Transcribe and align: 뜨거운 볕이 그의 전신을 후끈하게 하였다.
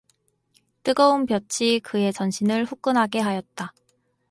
뜨거운 0.81 1.27
볕이 1.27 1.79
그의 1.79 2.11
전신을 2.11 2.65
후끈하게 2.65 3.19
하였다. 3.19 3.71